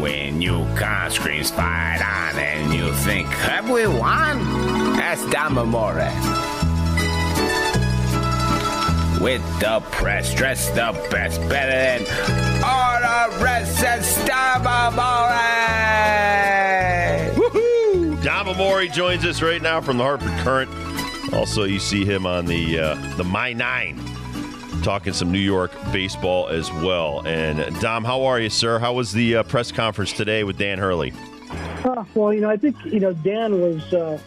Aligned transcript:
When 0.00 0.40
you 0.40 0.66
car 0.76 1.10
screams 1.10 1.50
fired 1.50 2.02
on 2.02 2.38
and 2.38 2.74
you 2.74 2.92
think, 2.94 3.28
have 3.28 3.68
we 3.68 3.86
won? 3.86 4.38
That's 4.96 5.24
Dom 5.30 5.58
Amore. 5.58 5.94
With 9.22 9.42
the 9.60 9.80
press, 9.90 10.34
dressed 10.34 10.74
the 10.74 10.92
best, 11.10 11.40
better 11.48 12.04
than 12.06 12.64
all 12.64 13.00
the 13.30 13.44
rest, 13.44 13.60
joins 18.90 19.24
us 19.24 19.40
right 19.40 19.62
now 19.62 19.80
from 19.80 19.96
the 19.98 20.04
Hartford 20.04 20.36
Courant. 20.40 21.32
Also, 21.32 21.64
you 21.64 21.78
see 21.78 22.04
him 22.04 22.26
on 22.26 22.46
the 22.46 22.78
uh, 22.78 23.16
the 23.16 23.24
My 23.24 23.52
Nine, 23.52 23.98
talking 24.80 25.12
some 25.12 25.30
New 25.30 25.38
York 25.38 25.70
baseball 25.92 26.48
as 26.48 26.70
well. 26.72 27.26
And 27.26 27.78
Dom, 27.80 28.04
how 28.04 28.24
are 28.24 28.40
you, 28.40 28.50
sir? 28.50 28.78
How 28.78 28.92
was 28.92 29.12
the 29.12 29.36
uh, 29.36 29.42
press 29.44 29.72
conference 29.72 30.12
today 30.12 30.44
with 30.44 30.58
Dan 30.58 30.78
Hurley? 30.78 31.12
Uh, 31.84 32.04
well, 32.14 32.32
you 32.32 32.40
know, 32.40 32.50
I 32.50 32.56
think 32.56 32.76
you 32.84 33.00
know 33.00 33.12
Dan 33.12 33.60
was. 33.60 33.92
Uh, 33.92 34.18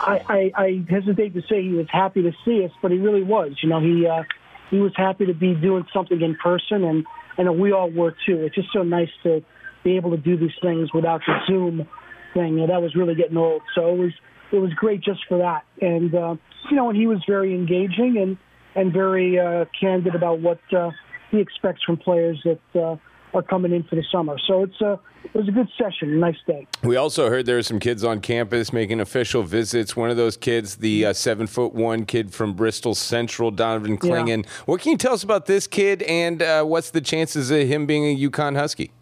I, 0.00 0.20
I, 0.28 0.62
I 0.62 0.84
hesitate 0.88 1.34
to 1.34 1.42
say 1.42 1.62
he 1.62 1.74
was 1.74 1.86
happy 1.90 2.22
to 2.22 2.32
see 2.44 2.64
us, 2.64 2.70
but 2.80 2.90
he 2.90 2.98
really 2.98 3.22
was. 3.22 3.52
You 3.62 3.68
know, 3.68 3.80
he 3.80 4.06
uh, 4.06 4.24
he 4.70 4.78
was 4.78 4.92
happy 4.96 5.26
to 5.26 5.34
be 5.34 5.54
doing 5.54 5.86
something 5.92 6.20
in 6.20 6.36
person, 6.36 6.84
and 6.84 7.06
know 7.44 7.52
we 7.52 7.72
all 7.72 7.90
were 7.90 8.14
too. 8.26 8.44
It's 8.44 8.54
just 8.54 8.68
so 8.72 8.82
nice 8.82 9.10
to 9.24 9.42
be 9.82 9.96
able 9.96 10.10
to 10.10 10.16
do 10.16 10.36
these 10.36 10.56
things 10.62 10.92
without 10.92 11.22
the 11.26 11.38
Zoom 11.46 11.88
thing. 12.34 12.54
You 12.54 12.60
know, 12.60 12.66
that 12.68 12.82
was 12.82 12.94
really 12.94 13.14
getting 13.14 13.36
old. 13.36 13.62
So 13.74 13.88
it 13.88 13.98
was 13.98 14.12
it 14.52 14.58
was 14.58 14.72
great 14.74 15.02
just 15.02 15.20
for 15.28 15.38
that. 15.38 15.64
And 15.80 16.14
uh, 16.14 16.36
you 16.70 16.76
know, 16.76 16.88
and 16.88 16.98
he 16.98 17.06
was 17.06 17.22
very 17.26 17.54
engaging 17.54 18.16
and 18.18 18.36
and 18.74 18.92
very 18.92 19.38
uh, 19.38 19.64
candid 19.78 20.14
about 20.14 20.40
what 20.40 20.60
uh, 20.72 20.90
he 21.30 21.38
expects 21.38 21.82
from 21.82 21.96
players 21.96 22.40
that 22.44 22.60
uh, 22.74 22.96
are 23.34 23.42
coming 23.42 23.72
in 23.72 23.82
for 23.84 23.96
the 23.96 24.04
summer. 24.10 24.36
So 24.46 24.62
it's 24.62 24.80
a 24.80 24.98
it 25.22 25.34
was 25.34 25.48
a 25.48 25.52
good 25.52 25.68
session, 25.76 26.14
a 26.14 26.16
nice 26.16 26.38
day. 26.46 26.66
We 26.82 26.96
also 26.96 27.28
heard 27.28 27.44
there 27.44 27.58
are 27.58 27.62
some 27.62 27.78
kids 27.78 28.02
on 28.02 28.20
campus 28.20 28.72
making 28.72 29.00
official 29.00 29.42
visits. 29.42 29.94
One 29.94 30.10
of 30.10 30.16
those 30.16 30.36
kids, 30.36 30.76
the 30.76 31.06
uh, 31.06 31.12
seven 31.12 31.46
foot 31.46 31.74
one 31.74 32.06
kid 32.06 32.32
from 32.32 32.54
Bristol 32.54 32.94
Central, 32.94 33.50
Donovan 33.50 33.98
Clingan. 33.98 34.44
Yeah. 34.44 34.50
What 34.64 34.80
can 34.80 34.92
you 34.92 34.98
tell 34.98 35.12
us 35.12 35.22
about 35.22 35.46
this 35.46 35.66
kid, 35.66 36.02
and 36.04 36.42
uh, 36.42 36.64
what's 36.64 36.90
the 36.90 37.02
chances 37.02 37.50
of 37.50 37.60
him 37.60 37.86
being 37.86 38.04
a 38.04 38.30
UConn 38.30 38.56
Husky? 38.56 38.92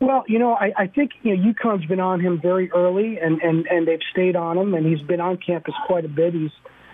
Well, 0.00 0.24
you 0.26 0.40
know, 0.40 0.54
I, 0.54 0.72
I 0.76 0.86
think 0.88 1.12
you 1.22 1.36
know 1.36 1.52
UConn's 1.52 1.86
been 1.86 2.00
on 2.00 2.18
him 2.18 2.40
very 2.40 2.70
early, 2.72 3.18
and, 3.20 3.40
and, 3.40 3.66
and 3.68 3.86
they've 3.86 4.00
stayed 4.10 4.34
on 4.34 4.58
him, 4.58 4.74
and 4.74 4.84
he's 4.84 5.06
been 5.06 5.20
on 5.20 5.36
campus 5.36 5.74
quite 5.86 6.04
a 6.04 6.08
bit. 6.08 6.34
He's, 6.34 6.50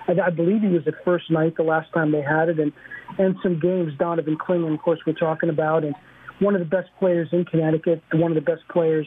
I, 0.08 0.26
I 0.26 0.30
believe 0.30 0.62
he 0.62 0.68
was 0.68 0.82
at 0.86 0.94
first 1.04 1.30
night 1.30 1.56
the 1.56 1.62
last 1.62 1.92
time 1.92 2.12
they 2.12 2.22
had 2.22 2.48
it, 2.48 2.58
and 2.58 2.72
and 3.18 3.36
some 3.42 3.60
games 3.60 3.92
Donovan 3.98 4.36
Clingan, 4.36 4.74
of 4.74 4.80
course, 4.80 5.00
we're 5.06 5.12
talking 5.12 5.50
about, 5.50 5.84
and 5.84 5.94
one 6.40 6.54
of 6.54 6.60
the 6.60 6.66
best 6.66 6.88
players 6.98 7.28
in 7.32 7.44
Connecticut, 7.44 8.02
one 8.12 8.30
of 8.30 8.34
the 8.34 8.50
best 8.50 8.62
players 8.70 9.06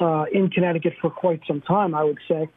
uh, 0.00 0.24
in 0.32 0.50
Connecticut 0.50 0.94
for 1.00 1.10
quite 1.10 1.40
some 1.46 1.60
time, 1.62 1.94
I 1.94 2.04
would 2.04 2.18
say. 2.28 2.48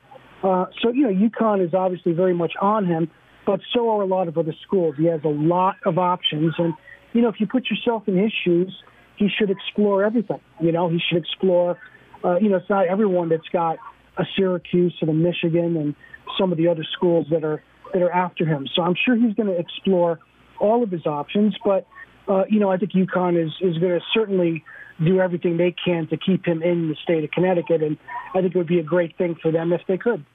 Uh, 0.43 0.65
so 0.81 0.91
you 0.91 1.03
know, 1.03 1.29
UConn 1.29 1.65
is 1.65 1.73
obviously 1.73 2.13
very 2.13 2.33
much 2.33 2.53
on 2.61 2.85
him, 2.85 3.09
but 3.45 3.59
so 3.73 3.89
are 3.89 4.01
a 4.01 4.05
lot 4.05 4.27
of 4.27 4.37
other 4.37 4.53
schools. 4.65 4.95
He 4.97 5.05
has 5.05 5.21
a 5.23 5.29
lot 5.29 5.75
of 5.85 5.97
options, 5.97 6.53
and 6.57 6.73
you 7.13 7.21
know, 7.21 7.29
if 7.29 7.35
you 7.39 7.47
put 7.47 7.69
yourself 7.69 8.07
in 8.07 8.17
his 8.17 8.31
shoes 8.45 8.73
he 9.19 9.27
should 9.37 9.51
explore 9.51 10.03
everything. 10.03 10.39
You 10.61 10.71
know, 10.71 10.89
he 10.89 10.99
should 11.07 11.17
explore. 11.17 11.77
Uh, 12.23 12.39
you 12.39 12.49
know, 12.49 12.55
it's 12.55 12.69
not 12.69 12.87
everyone 12.87 13.29
that's 13.29 13.47
got 13.51 13.77
a 14.17 14.23
Syracuse 14.35 14.95
and 15.01 15.09
a 15.09 15.13
Michigan 15.13 15.77
and 15.77 15.95
some 16.39 16.51
of 16.51 16.57
the 16.57 16.69
other 16.69 16.85
schools 16.95 17.27
that 17.29 17.43
are 17.43 17.61
that 17.93 18.01
are 18.01 18.11
after 18.11 18.45
him. 18.45 18.67
So 18.75 18.81
I'm 18.81 18.95
sure 18.95 19.15
he's 19.15 19.33
going 19.35 19.47
to 19.47 19.57
explore 19.57 20.19
all 20.59 20.83
of 20.83 20.91
his 20.91 21.05
options. 21.05 21.55
But 21.63 21.87
uh, 22.27 22.43
you 22.49 22.59
know, 22.59 22.71
I 22.71 22.77
think 22.77 22.91
UConn 22.91 23.43
is 23.43 23.51
is 23.61 23.77
going 23.77 23.99
to 23.99 24.05
certainly 24.13 24.63
do 25.03 25.19
everything 25.19 25.57
they 25.57 25.73
can 25.83 26.07
to 26.07 26.17
keep 26.17 26.45
him 26.45 26.61
in 26.61 26.89
the 26.89 26.95
state 27.03 27.23
of 27.23 27.31
Connecticut, 27.31 27.81
and 27.81 27.97
I 28.35 28.41
think 28.41 28.53
it 28.53 28.57
would 28.57 28.67
be 28.67 28.79
a 28.79 28.83
great 28.83 29.17
thing 29.17 29.35
for 29.41 29.51
them 29.51 29.71
if 29.71 29.81
they 29.87 29.97
could. 29.97 30.25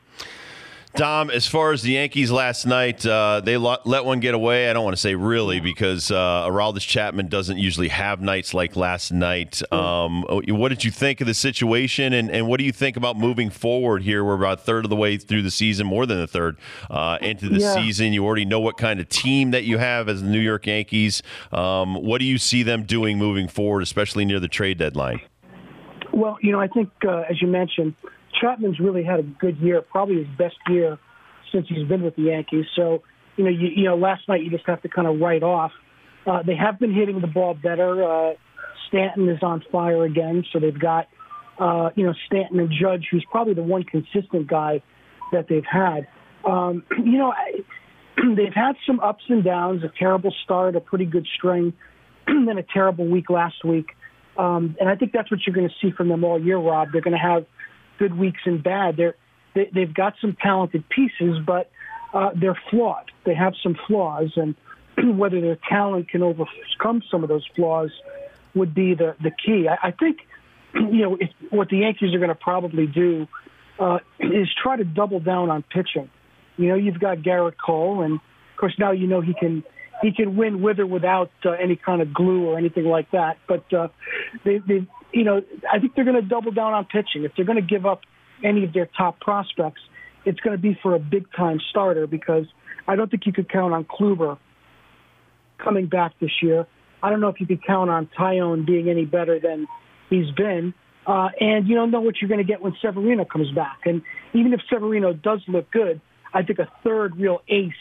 Dom, 0.97 1.28
as 1.31 1.44
far 1.49 1.72
as 1.72 1.82
the 1.82 1.93
Yankees 1.93 2.31
last 2.31 2.66
night, 2.66 3.05
uh, 3.05 3.41
they 3.44 3.56
lo- 3.56 3.78
let 3.84 4.05
one 4.05 4.21
get 4.21 4.32
away. 4.32 4.71
I 4.71 4.72
don't 4.72 4.84
want 4.84 4.94
to 4.97 5.00
say 5.00 5.16
really 5.16 5.59
because 5.59 6.12
uh, 6.12 6.47
Aroldis 6.47 6.87
Chapman 6.87 7.27
doesn't 7.27 7.59
usually 7.59 7.88
have 7.88 8.21
nights 8.21 8.55
like 8.55 8.77
last 8.77 9.10
night. 9.10 9.60
Um, 9.72 10.22
what 10.28 10.69
did 10.69 10.84
you 10.84 10.93
think 10.93 11.21
of 11.21 11.27
the 11.27 11.34
situation, 11.34 12.12
and, 12.12 12.31
and 12.31 12.47
what 12.47 12.59
do 12.59 12.65
you 12.65 12.71
think 12.71 12.97
about 12.97 13.16
moving 13.19 13.50
forward 13.50 14.05
here? 14.05 14.25
We're 14.25 14.37
about 14.37 14.60
a 14.60 14.62
third 14.62 14.84
of 14.84 14.91
the 14.91 14.94
way 14.94 15.16
through 15.16 15.43
the 15.43 15.50
season, 15.50 15.84
more 15.88 16.06
than 16.06 16.21
a 16.21 16.28
third 16.28 16.59
uh, 16.88 17.19
into 17.21 17.49
the 17.49 17.59
Yeah. 17.59 17.75
season. 17.75 18.12
You 18.12 18.25
already 18.25 18.44
know 18.44 18.61
what 18.61 18.76
kind 18.76 19.00
of 19.00 19.09
team 19.09 19.50
that 19.50 19.65
you 19.65 19.78
have 19.78 20.09
as 20.09 20.22
the 20.22 20.28
New 20.28 20.38
York 20.38 20.69
Yankees. 20.69 21.25
Um, 21.50 21.97
what 21.97 22.19
do 22.21 22.25
you 22.25 22.38
see 22.38 22.62
them 22.62 22.84
doing 22.84 23.19
moving 23.19 23.49
forward, 23.49 23.82
especially 23.82 24.25
near 24.25 24.38
the 24.38 24.47
trade 24.49 24.78
deadline? 24.78 25.21
Well, 26.12 26.38
you 26.41 26.53
know, 26.53 26.61
I 26.61 26.69
think 26.69 26.91
uh, 27.05 27.22
as 27.28 27.43
you 27.43 27.49
mentioned, 27.49 27.94
Chapman's 28.40 28.78
really 28.80 29.04
had 29.04 29.20
a 29.20 29.22
good 29.22 29.58
year, 29.58 29.82
probably 29.82 30.24
his 30.24 30.36
best 30.36 30.56
year 30.68 30.98
since 31.52 31.66
he's 31.68 31.86
been 31.86 32.02
with 32.02 32.16
the 32.16 32.22
Yankees. 32.22 32.66
So, 32.76 33.02
you 33.36 33.44
know, 33.44 33.50
you, 33.50 33.68
you 33.74 33.84
know, 33.84 33.96
last 33.96 34.28
night 34.28 34.42
you 34.42 34.50
just 34.50 34.66
have 34.66 34.82
to 34.82 34.88
kind 34.88 35.06
of 35.06 35.20
write 35.20 35.42
off. 35.42 35.72
Uh, 36.26 36.42
they 36.42 36.56
have 36.56 36.78
been 36.78 36.94
hitting 36.94 37.20
the 37.20 37.26
ball 37.26 37.54
better. 37.54 38.02
Uh, 38.02 38.34
Stanton 38.88 39.28
is 39.28 39.38
on 39.42 39.62
fire 39.70 40.04
again, 40.04 40.44
so 40.52 40.58
they've 40.58 40.78
got, 40.78 41.08
uh, 41.58 41.90
you 41.94 42.04
know, 42.06 42.14
Stanton 42.26 42.60
and 42.60 42.70
Judge, 42.70 43.06
who's 43.10 43.24
probably 43.30 43.54
the 43.54 43.62
one 43.62 43.84
consistent 43.84 44.46
guy 44.46 44.82
that 45.32 45.46
they've 45.48 45.64
had. 45.70 46.06
Um, 46.44 46.84
you 46.98 47.18
know, 47.18 47.32
I, 47.32 47.60
they've 48.36 48.54
had 48.54 48.76
some 48.86 49.00
ups 49.00 49.24
and 49.28 49.44
downs. 49.44 49.82
A 49.84 49.92
terrible 49.98 50.34
start, 50.44 50.76
a 50.76 50.80
pretty 50.80 51.06
good 51.06 51.26
string, 51.36 51.72
then 52.26 52.58
a 52.58 52.62
terrible 52.62 53.06
week 53.06 53.30
last 53.30 53.64
week. 53.64 53.86
Um, 54.36 54.76
and 54.80 54.88
I 54.88 54.96
think 54.96 55.12
that's 55.12 55.30
what 55.30 55.40
you're 55.46 55.54
going 55.54 55.68
to 55.68 55.74
see 55.80 55.92
from 55.96 56.08
them 56.08 56.24
all 56.24 56.40
year, 56.40 56.58
Rob. 56.58 56.88
They're 56.92 57.00
going 57.00 57.16
to 57.16 57.18
have 57.18 57.46
good 57.99 58.16
weeks 58.16 58.41
and 58.44 58.62
bad. 58.62 58.97
They're 58.97 59.16
they, 59.55 59.71
they've 59.72 59.94
got 59.94 60.15
some 60.21 60.37
talented 60.41 60.88
pieces, 60.88 61.38
but 61.47 61.71
uh, 62.12 62.31
they're 62.34 62.59
flawed. 62.71 63.10
They 63.25 63.34
have 63.34 63.55
some 63.62 63.77
flaws, 63.87 64.32
and 64.37 64.55
whether 65.19 65.41
their 65.41 65.59
talent 65.69 66.09
can 66.09 66.22
overcome 66.22 67.03
some 67.10 67.22
of 67.22 67.28
those 67.28 67.47
flaws 67.55 67.91
would 68.55 68.75
be 68.75 68.94
the 68.94 69.16
the 69.22 69.31
key. 69.31 69.69
I, 69.69 69.88
I 69.88 69.91
think 69.93 70.19
you 70.75 71.03
know 71.03 71.16
if, 71.21 71.31
what 71.50 71.69
the 71.69 71.78
Yankees 71.78 72.15
are 72.15 72.19
going 72.19 72.28
to 72.28 72.34
probably 72.34 72.87
do 72.87 73.27
uh, 73.78 73.99
is 74.21 74.49
try 74.62 74.76
to 74.76 74.84
double 74.84 75.21
down 75.21 75.50
on 75.50 75.62
pitching. 75.62 76.11
You 76.56 76.69
know, 76.69 76.75
you've 76.76 77.00
got 77.00 77.19
Gerrit 77.19 77.55
Cole, 77.65 78.03
and 78.03 78.15
of 78.15 78.56
course 78.56 78.75
now 78.78 78.93
you 78.93 79.06
know 79.06 79.21
he 79.21 79.34
can 79.34 79.65
he 80.04 80.12
can 80.12 80.37
win 80.37 80.60
with 80.60 80.78
or 80.78 80.87
without 80.87 81.31
uh, 81.47 81.53
any 81.53 81.76
kind 81.76 82.03
of 82.03 82.12
glue 82.12 82.47
or 82.47 82.59
anything 82.59 82.84
like 82.84 83.10
that. 83.12 83.38
But 83.48 83.72
uh, 83.72 83.88
they, 84.44 84.59
they, 84.59 84.87
you 85.12 85.25
know, 85.25 85.41
I 85.72 85.78
think 85.78 85.94
they're 85.94 86.04
going 86.04 86.20
to 86.20 86.28
double 86.28 86.53
down 86.53 86.75
on 86.75 86.84
pitching. 86.84 87.25
If 87.25 87.32
they're 87.34 87.47
going 87.47 87.60
to 87.60 87.66
give 87.66 87.87
up 87.87 88.03
any 88.44 88.64
of 88.64 88.75
their 88.75 88.87
top 88.87 89.19
prospects, 89.20 89.81
it's 90.26 90.38
going 90.41 90.54
to 90.54 90.60
be 90.60 90.78
for 90.82 90.94
a 90.94 90.98
big 90.98 91.25
time 91.34 91.59
starter 91.70 92.06
because 92.06 92.44
I 92.87 92.97
don't 92.97 93.10
think 93.10 93.25
you 93.25 93.32
could 93.32 93.50
count 93.50 93.72
on 93.72 93.84
Kluber 93.84 94.37
coming 95.56 95.87
back 95.87 96.12
this 96.20 96.43
year. 96.43 96.66
I 97.03 97.09
don't 97.09 97.22
know 97.22 97.28
if 97.28 97.41
you 97.41 97.47
could 97.47 97.64
count 97.64 97.88
on 97.88 98.10
Taillon 98.19 98.66
being 98.66 98.91
any 98.91 99.06
better 99.06 99.41
than 99.41 99.66
he's 100.10 100.31
been. 100.32 100.75
Uh, 101.06 101.28
and 101.40 101.67
you 101.67 101.75
don't 101.76 101.90
know 101.90 102.00
what 102.00 102.17
you're 102.20 102.28
going 102.28 102.44
to 102.44 102.50
get 102.50 102.61
when 102.61 102.75
Severino 102.82 103.25
comes 103.25 103.50
back. 103.52 103.81
And 103.87 104.02
even 104.34 104.52
if 104.52 104.61
Severino 104.70 105.14
does 105.14 105.40
look 105.49 105.70
good, 105.70 106.02
I 106.34 106.43
think 106.43 106.58
a 106.58 106.69
third 106.82 107.17
real 107.17 107.40
ace 107.49 107.73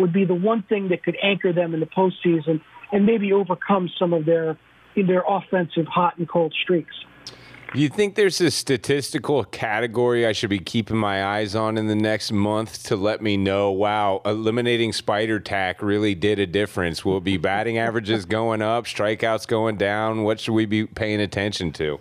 would 0.00 0.12
be 0.12 0.24
the 0.24 0.34
one 0.34 0.62
thing 0.62 0.88
that 0.88 1.04
could 1.04 1.16
anchor 1.22 1.52
them 1.52 1.74
in 1.74 1.80
the 1.80 1.86
postseason 1.86 2.60
and 2.90 3.06
maybe 3.06 3.32
overcome 3.32 3.88
some 3.98 4.12
of 4.12 4.24
their 4.24 4.58
their 4.96 5.22
offensive 5.28 5.86
hot 5.86 6.18
and 6.18 6.28
cold 6.28 6.52
streaks. 6.62 6.94
Do 7.72 7.80
you 7.80 7.88
think 7.88 8.16
there's 8.16 8.40
a 8.40 8.50
statistical 8.50 9.44
category 9.44 10.26
I 10.26 10.32
should 10.32 10.50
be 10.50 10.58
keeping 10.58 10.96
my 10.96 11.24
eyes 11.24 11.54
on 11.54 11.78
in 11.78 11.86
the 11.86 11.94
next 11.94 12.32
month 12.32 12.82
to 12.88 12.96
let 12.96 13.22
me 13.22 13.36
know, 13.36 13.70
wow, 13.70 14.20
eliminating 14.24 14.92
spider 14.92 15.38
tack 15.38 15.80
really 15.80 16.16
did 16.16 16.40
a 16.40 16.48
difference? 16.48 17.04
Will 17.04 17.18
it 17.18 17.24
be 17.24 17.36
batting 17.36 17.78
averages 17.78 18.24
going 18.24 18.60
up, 18.60 18.86
strikeouts 18.86 19.46
going 19.46 19.76
down? 19.76 20.24
What 20.24 20.40
should 20.40 20.54
we 20.54 20.66
be 20.66 20.84
paying 20.84 21.20
attention 21.20 21.70
to? 21.74 22.00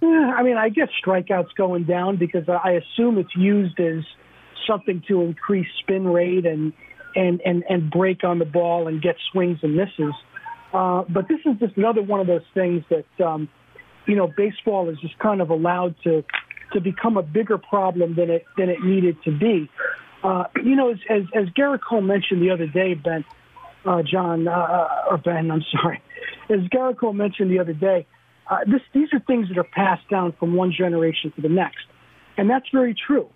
Yeah, 0.00 0.34
I 0.34 0.42
mean, 0.42 0.56
I 0.56 0.70
guess 0.70 0.88
strikeouts 1.04 1.54
going 1.56 1.84
down 1.84 2.16
because 2.16 2.48
I 2.48 2.70
assume 2.70 3.18
it's 3.18 3.36
used 3.36 3.78
as 3.78 4.04
something 4.66 5.02
to 5.08 5.20
increase 5.20 5.68
spin 5.80 6.08
rate 6.08 6.46
and 6.46 6.72
and 7.14 7.40
and 7.44 7.64
and 7.68 7.90
break 7.90 8.24
on 8.24 8.38
the 8.38 8.44
ball 8.44 8.88
and 8.88 9.02
get 9.02 9.16
swings 9.30 9.58
and 9.62 9.76
misses. 9.76 10.14
Uh, 10.72 11.04
but 11.08 11.28
this 11.28 11.40
is 11.44 11.58
just 11.58 11.76
another 11.76 12.02
one 12.02 12.20
of 12.20 12.26
those 12.26 12.44
things 12.54 12.82
that 12.88 13.24
um, 13.24 13.48
you 14.06 14.16
know, 14.16 14.26
baseball 14.36 14.88
is 14.88 14.98
just 15.00 15.18
kind 15.18 15.40
of 15.40 15.50
allowed 15.50 15.94
to 16.04 16.24
to 16.72 16.80
become 16.80 17.16
a 17.16 17.22
bigger 17.22 17.58
problem 17.58 18.14
than 18.14 18.30
it 18.30 18.44
than 18.56 18.68
it 18.68 18.82
needed 18.82 19.16
to 19.24 19.30
be. 19.30 19.70
Uh, 20.24 20.44
you 20.62 20.76
know, 20.76 20.90
as, 20.90 20.98
as 21.08 21.22
as 21.34 21.48
Gerrit 21.50 21.80
Cole 21.86 22.00
mentioned 22.00 22.42
the 22.42 22.50
other 22.50 22.66
day, 22.66 22.94
Ben, 22.94 23.24
uh, 23.84 24.02
John 24.02 24.48
uh, 24.48 25.10
or 25.10 25.18
Ben, 25.18 25.50
I'm 25.50 25.62
sorry, 25.72 26.02
as 26.48 26.60
Gerrit 26.72 26.98
Cole 26.98 27.12
mentioned 27.12 27.50
the 27.50 27.58
other 27.58 27.72
day, 27.72 28.06
uh, 28.50 28.58
this, 28.66 28.80
these 28.92 29.08
are 29.12 29.20
things 29.20 29.48
that 29.48 29.58
are 29.58 29.64
passed 29.64 30.08
down 30.08 30.32
from 30.38 30.54
one 30.54 30.72
generation 30.76 31.32
to 31.36 31.42
the 31.42 31.48
next, 31.48 31.86
and 32.36 32.48
that's 32.48 32.66
very 32.72 32.94
true. 32.94 33.28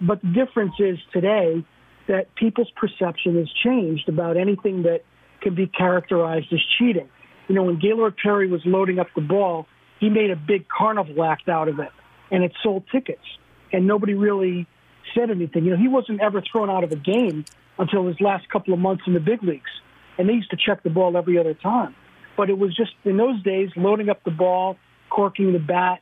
But 0.00 0.22
the 0.22 0.28
difference 0.28 0.74
is 0.78 0.98
today 1.12 1.64
that 2.10 2.34
people's 2.34 2.70
perception 2.74 3.36
has 3.36 3.48
changed 3.64 4.08
about 4.08 4.36
anything 4.36 4.82
that 4.82 5.02
can 5.40 5.54
be 5.54 5.68
characterized 5.68 6.52
as 6.52 6.58
cheating. 6.76 7.08
You 7.48 7.54
know, 7.54 7.62
when 7.62 7.78
Gaylord 7.78 8.16
Perry 8.20 8.48
was 8.48 8.60
loading 8.64 8.98
up 8.98 9.06
the 9.14 9.20
ball, 9.20 9.66
he 10.00 10.10
made 10.10 10.30
a 10.30 10.36
big 10.36 10.66
carnival 10.68 11.22
act 11.22 11.48
out 11.48 11.68
of 11.68 11.78
it, 11.78 11.90
and 12.32 12.42
it 12.42 12.52
sold 12.64 12.82
tickets, 12.90 13.24
and 13.72 13.86
nobody 13.86 14.14
really 14.14 14.66
said 15.14 15.30
anything. 15.30 15.64
You 15.64 15.70
know, 15.70 15.76
he 15.76 15.86
wasn't 15.86 16.20
ever 16.20 16.42
thrown 16.42 16.68
out 16.68 16.82
of 16.82 16.90
a 16.90 16.96
game 16.96 17.44
until 17.78 18.08
his 18.08 18.20
last 18.20 18.48
couple 18.50 18.74
of 18.74 18.80
months 18.80 19.04
in 19.06 19.14
the 19.14 19.20
big 19.20 19.44
leagues, 19.44 19.70
and 20.18 20.28
they 20.28 20.32
used 20.32 20.50
to 20.50 20.56
check 20.56 20.82
the 20.82 20.90
ball 20.90 21.16
every 21.16 21.38
other 21.38 21.54
time. 21.54 21.94
But 22.36 22.50
it 22.50 22.58
was 22.58 22.74
just 22.74 22.92
in 23.04 23.18
those 23.18 23.40
days, 23.44 23.70
loading 23.76 24.08
up 24.08 24.24
the 24.24 24.32
ball, 24.32 24.76
corking 25.10 25.52
the 25.52 25.60
bat, 25.60 26.00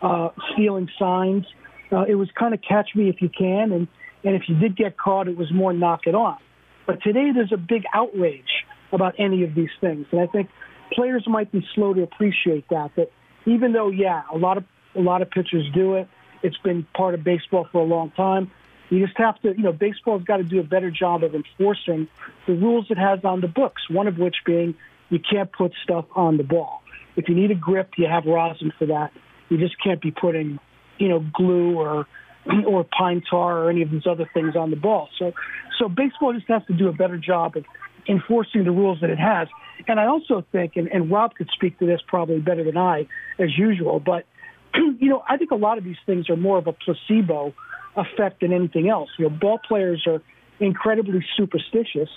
uh, 0.00 0.30
stealing 0.54 0.88
signs. 0.98 1.44
Uh, 1.92 2.04
it 2.08 2.14
was 2.14 2.28
kind 2.38 2.54
of 2.54 2.60
catch 2.66 2.94
me 2.94 3.10
if 3.10 3.20
you 3.20 3.28
can, 3.28 3.72
and 3.72 3.88
and 4.24 4.34
if 4.34 4.42
you 4.48 4.56
did 4.56 4.76
get 4.76 4.98
caught, 4.98 5.28
it 5.28 5.36
was 5.36 5.52
more 5.52 5.72
knock 5.72 6.00
it 6.06 6.14
off. 6.14 6.40
But 6.86 7.02
today, 7.02 7.30
there's 7.34 7.52
a 7.52 7.56
big 7.56 7.84
outrage 7.94 8.64
about 8.92 9.14
any 9.18 9.44
of 9.44 9.54
these 9.54 9.70
things, 9.80 10.06
and 10.12 10.20
I 10.20 10.26
think 10.26 10.48
players 10.92 11.24
might 11.26 11.52
be 11.52 11.64
slow 11.74 11.94
to 11.94 12.02
appreciate 12.02 12.68
that. 12.70 12.90
That 12.96 13.10
even 13.46 13.72
though, 13.72 13.90
yeah, 13.90 14.22
a 14.32 14.36
lot 14.36 14.56
of 14.56 14.64
a 14.96 15.00
lot 15.00 15.22
of 15.22 15.30
pitchers 15.30 15.68
do 15.74 15.94
it, 15.94 16.08
it's 16.42 16.56
been 16.58 16.86
part 16.96 17.14
of 17.14 17.22
baseball 17.22 17.66
for 17.70 17.80
a 17.80 17.84
long 17.84 18.10
time. 18.12 18.50
You 18.88 19.06
just 19.06 19.16
have 19.18 19.40
to, 19.42 19.54
you 19.56 19.62
know, 19.62 19.72
baseball's 19.72 20.24
got 20.24 20.38
to 20.38 20.42
do 20.42 20.58
a 20.58 20.64
better 20.64 20.90
job 20.90 21.22
of 21.22 21.34
enforcing 21.34 22.08
the 22.48 22.54
rules 22.54 22.86
it 22.90 22.98
has 22.98 23.20
on 23.24 23.40
the 23.40 23.46
books. 23.46 23.82
One 23.88 24.08
of 24.08 24.18
which 24.18 24.36
being 24.44 24.74
you 25.10 25.18
can't 25.18 25.50
put 25.52 25.72
stuff 25.84 26.06
on 26.16 26.36
the 26.36 26.42
ball. 26.42 26.82
If 27.16 27.28
you 27.28 27.34
need 27.34 27.50
a 27.50 27.54
grip, 27.54 27.90
you 27.96 28.06
have 28.08 28.24
rosin 28.26 28.72
for 28.78 28.86
that. 28.86 29.12
You 29.48 29.58
just 29.58 29.80
can't 29.82 30.00
be 30.00 30.10
putting, 30.10 30.58
you 30.98 31.08
know, 31.08 31.24
glue 31.32 31.78
or 31.78 32.06
or 32.66 32.84
pine 32.84 33.22
tar 33.28 33.64
or 33.64 33.70
any 33.70 33.82
of 33.82 33.90
these 33.90 34.06
other 34.06 34.28
things 34.32 34.56
on 34.56 34.70
the 34.70 34.76
ball. 34.76 35.08
So, 35.18 35.32
so 35.78 35.88
baseball 35.88 36.32
just 36.32 36.48
has 36.48 36.62
to 36.66 36.74
do 36.74 36.88
a 36.88 36.92
better 36.92 37.18
job 37.18 37.56
of 37.56 37.64
enforcing 38.08 38.64
the 38.64 38.70
rules 38.70 39.00
that 39.00 39.10
it 39.10 39.18
has. 39.18 39.48
And 39.86 39.98
I 39.98 40.06
also 40.06 40.44
think, 40.52 40.76
and, 40.76 40.88
and 40.88 41.10
Rob 41.10 41.34
could 41.34 41.48
speak 41.54 41.78
to 41.78 41.86
this 41.86 42.00
probably 42.06 42.38
better 42.38 42.64
than 42.64 42.76
I, 42.76 43.06
as 43.38 43.56
usual, 43.56 44.00
but 44.00 44.24
you 44.74 45.08
know, 45.08 45.22
I 45.28 45.36
think 45.36 45.50
a 45.50 45.56
lot 45.56 45.78
of 45.78 45.84
these 45.84 45.96
things 46.06 46.30
are 46.30 46.36
more 46.36 46.58
of 46.58 46.66
a 46.66 46.72
placebo 46.72 47.54
effect 47.96 48.40
than 48.40 48.52
anything 48.52 48.88
else. 48.88 49.08
You 49.18 49.28
know, 49.28 49.30
ball 49.30 49.58
players 49.66 50.04
are 50.06 50.22
incredibly 50.58 51.24
superstitious, 51.36 52.08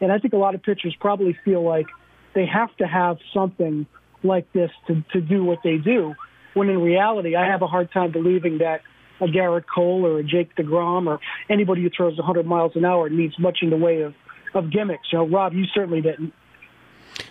and 0.00 0.10
I 0.10 0.18
think 0.18 0.34
a 0.34 0.38
lot 0.38 0.54
of 0.54 0.62
pitchers 0.62 0.96
probably 0.98 1.36
feel 1.44 1.62
like 1.62 1.86
they 2.34 2.46
have 2.46 2.74
to 2.78 2.86
have 2.86 3.18
something 3.32 3.86
like 4.22 4.52
this 4.52 4.70
to, 4.86 5.04
to 5.12 5.20
do 5.20 5.44
what 5.44 5.58
they 5.62 5.76
do. 5.76 6.14
When 6.54 6.68
in 6.68 6.80
reality, 6.80 7.36
I 7.36 7.46
have 7.46 7.62
a 7.62 7.66
hard 7.66 7.92
time 7.92 8.12
believing 8.12 8.58
that 8.58 8.82
a 9.20 9.26
Gerrit 9.26 9.64
Cole 9.72 10.06
or 10.06 10.18
a 10.18 10.24
Jake 10.24 10.54
DeGrom 10.56 11.06
or 11.06 11.20
anybody 11.48 11.82
who 11.82 11.90
throws 11.90 12.16
100 12.16 12.46
miles 12.46 12.72
an 12.74 12.84
hour 12.84 13.08
needs 13.08 13.38
much 13.38 13.58
in 13.62 13.70
the 13.70 13.76
way 13.76 14.02
of, 14.02 14.14
of 14.54 14.70
gimmicks. 14.70 15.12
You 15.12 15.18
know, 15.18 15.28
Rob, 15.28 15.52
you 15.52 15.64
certainly 15.74 16.00
didn't. 16.00 16.32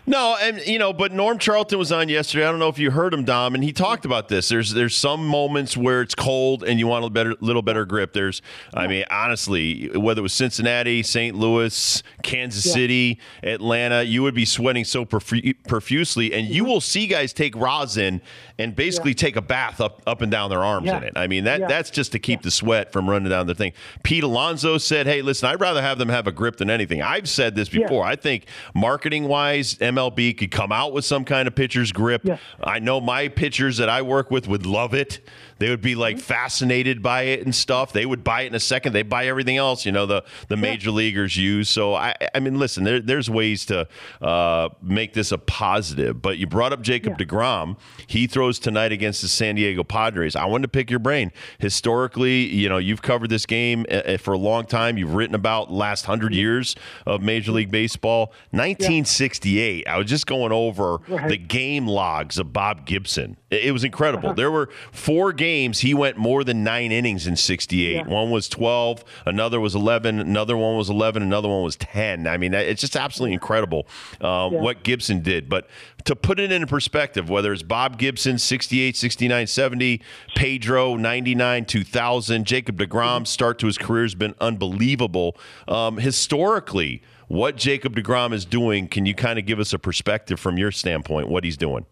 No, 0.07 0.35
and 0.41 0.59
you 0.65 0.79
know, 0.79 0.93
but 0.93 1.11
Norm 1.11 1.37
Charlton 1.37 1.77
was 1.77 1.91
on 1.91 2.09
yesterday. 2.09 2.45
I 2.45 2.49
don't 2.49 2.59
know 2.59 2.69
if 2.69 2.79
you 2.79 2.89
heard 2.89 3.13
him, 3.13 3.23
Dom, 3.23 3.53
and 3.53 3.63
he 3.63 3.71
talked 3.71 4.03
about 4.03 4.29
this. 4.29 4.49
There's 4.49 4.73
there's 4.73 4.95
some 4.95 5.25
moments 5.25 5.77
where 5.77 6.01
it's 6.01 6.15
cold 6.15 6.63
and 6.63 6.79
you 6.79 6.87
want 6.87 7.05
a 7.05 7.09
better, 7.09 7.35
little 7.39 7.61
better 7.61 7.85
grip. 7.85 8.13
There's, 8.13 8.41
I 8.73 8.87
mean, 8.87 9.05
honestly, 9.11 9.89
whether 9.95 10.19
it 10.19 10.23
was 10.23 10.33
Cincinnati, 10.33 11.03
St. 11.03 11.35
Louis, 11.35 12.01
Kansas 12.23 12.65
yeah. 12.65 12.73
City, 12.73 13.19
Atlanta, 13.43 14.01
you 14.01 14.23
would 14.23 14.33
be 14.33 14.45
sweating 14.45 14.85
so 14.85 15.05
profu- 15.05 15.55
profusely, 15.67 16.33
and 16.33 16.47
you 16.47 16.65
will 16.65 16.81
see 16.81 17.05
guys 17.05 17.31
take 17.31 17.55
rosin 17.55 18.21
and 18.57 18.75
basically 18.75 19.11
yeah. 19.11 19.15
take 19.15 19.35
a 19.35 19.41
bath 19.41 19.79
up 19.79 20.01
up 20.07 20.21
and 20.21 20.31
down 20.31 20.49
their 20.49 20.63
arms 20.63 20.87
yeah. 20.87 20.97
in 20.97 21.03
it. 21.03 21.13
I 21.15 21.27
mean, 21.27 21.43
that 21.43 21.67
that's 21.67 21.91
just 21.91 22.11
to 22.13 22.19
keep 22.19 22.41
the 22.41 22.51
sweat 22.51 22.91
from 22.91 23.07
running 23.07 23.29
down 23.29 23.45
the 23.45 23.55
thing. 23.55 23.73
Pete 24.01 24.23
Alonso 24.23 24.79
said, 24.79 25.05
"Hey, 25.05 25.21
listen, 25.21 25.47
I'd 25.47 25.61
rather 25.61 25.81
have 25.81 25.99
them 25.99 26.09
have 26.09 26.25
a 26.25 26.31
grip 26.31 26.57
than 26.57 26.71
anything." 26.71 27.03
I've 27.03 27.29
said 27.29 27.55
this 27.55 27.69
before. 27.69 28.03
I 28.03 28.15
think 28.15 28.45
marketing 28.73 29.27
wise 29.27 29.77
MLB 29.93 30.37
could 30.37 30.51
come 30.51 30.71
out 30.71 30.93
with 30.93 31.05
some 31.05 31.25
kind 31.25 31.47
of 31.47 31.55
pitcher's 31.55 31.91
grip. 31.91 32.21
Yeah. 32.23 32.37
I 32.63 32.79
know 32.79 33.01
my 33.01 33.27
pitchers 33.27 33.77
that 33.77 33.89
I 33.89 34.01
work 34.01 34.31
with 34.31 34.47
would 34.47 34.65
love 34.65 34.93
it. 34.93 35.19
They 35.61 35.69
would 35.69 35.81
be 35.81 35.93
like 35.93 36.15
mm-hmm. 36.15 36.23
fascinated 36.23 37.03
by 37.03 37.21
it 37.23 37.45
and 37.45 37.53
stuff. 37.53 37.93
They 37.93 38.07
would 38.07 38.23
buy 38.23 38.41
it 38.41 38.47
in 38.47 38.55
a 38.55 38.59
second. 38.59 38.93
They 38.93 39.03
buy 39.03 39.27
everything 39.27 39.57
else, 39.57 39.85
you 39.85 39.91
know, 39.91 40.07
the 40.07 40.23
the 40.47 40.57
major 40.57 40.89
yeah. 40.89 40.95
leaguers 40.95 41.37
use. 41.37 41.69
So 41.69 41.93
I, 41.93 42.15
I 42.33 42.39
mean, 42.39 42.57
listen, 42.57 42.83
there, 42.83 42.99
there's 42.99 43.29
ways 43.29 43.63
to 43.67 43.87
uh, 44.23 44.69
make 44.81 45.13
this 45.13 45.31
a 45.31 45.37
positive. 45.37 46.19
But 46.19 46.39
you 46.39 46.47
brought 46.47 46.73
up 46.73 46.81
Jacob 46.81 47.13
yeah. 47.19 47.25
Degrom. 47.27 47.77
He 48.07 48.25
throws 48.25 48.57
tonight 48.57 48.91
against 48.91 49.21
the 49.21 49.27
San 49.27 49.53
Diego 49.53 49.83
Padres. 49.83 50.35
I 50.35 50.45
wanted 50.45 50.63
to 50.63 50.69
pick 50.69 50.89
your 50.89 50.97
brain. 50.97 51.31
Historically, 51.59 52.47
you 52.47 52.67
know, 52.67 52.79
you've 52.79 53.03
covered 53.03 53.29
this 53.29 53.45
game 53.45 53.85
uh, 53.91 53.97
uh, 53.97 54.17
for 54.17 54.33
a 54.33 54.39
long 54.39 54.65
time. 54.65 54.97
You've 54.97 55.13
written 55.13 55.35
about 55.35 55.71
last 55.71 56.07
hundred 56.07 56.31
mm-hmm. 56.31 56.39
years 56.39 56.75
of 57.05 57.21
Major 57.21 57.51
League 57.51 57.69
Baseball. 57.69 58.33
1968. 58.49 59.83
Yeah. 59.85 59.93
I 59.93 59.99
was 59.99 60.07
just 60.07 60.25
going 60.25 60.51
over 60.51 60.97
right. 61.07 61.29
the 61.29 61.37
game 61.37 61.85
logs 61.85 62.39
of 62.39 62.51
Bob 62.51 62.87
Gibson. 62.87 63.37
It 63.51 63.73
was 63.73 63.83
incredible. 63.83 64.29
Uh-huh. 64.29 64.35
There 64.35 64.49
were 64.49 64.69
four 64.93 65.33
games 65.33 65.79
he 65.79 65.93
went 65.93 66.15
more 66.15 66.45
than 66.45 66.63
nine 66.63 66.93
innings 66.93 67.27
in 67.27 67.35
68. 67.35 67.93
Yeah. 67.93 68.07
One 68.07 68.31
was 68.31 68.47
12, 68.47 69.03
another 69.25 69.59
was 69.59 69.75
11, 69.75 70.19
another 70.19 70.55
one 70.55 70.77
was 70.77 70.89
11, 70.89 71.21
another 71.21 71.49
one 71.49 71.61
was 71.61 71.75
10. 71.75 72.27
I 72.27 72.37
mean, 72.37 72.53
it's 72.53 72.79
just 72.79 72.95
absolutely 72.95 73.33
incredible 73.33 73.87
um, 74.21 74.53
yeah. 74.53 74.61
what 74.61 74.83
Gibson 74.83 75.21
did. 75.21 75.49
But 75.49 75.67
to 76.05 76.15
put 76.15 76.39
it 76.39 76.51
in 76.51 76.65
perspective, 76.65 77.29
whether 77.29 77.51
it's 77.51 77.61
Bob 77.61 77.97
Gibson, 77.97 78.37
68, 78.37 78.95
69, 78.95 79.47
70, 79.47 80.01
Pedro, 80.33 80.95
99, 80.95 81.65
2000, 81.65 82.45
Jacob 82.45 82.77
DeGrom, 82.77 83.17
mm-hmm. 83.17 83.23
start 83.25 83.59
to 83.59 83.65
his 83.65 83.77
career 83.77 84.03
has 84.03 84.15
been 84.15 84.33
unbelievable. 84.39 85.35
Um, 85.67 85.97
historically, 85.97 87.01
what 87.27 87.57
Jacob 87.57 87.97
DeGrom 87.97 88.31
is 88.33 88.45
doing, 88.45 88.87
can 88.87 89.05
you 89.05 89.13
kind 89.13 89.37
of 89.37 89.45
give 89.45 89.59
us 89.59 89.73
a 89.73 89.79
perspective 89.79 90.39
from 90.39 90.57
your 90.57 90.71
standpoint, 90.71 91.27
what 91.27 91.43
he's 91.43 91.57
doing? 91.57 91.85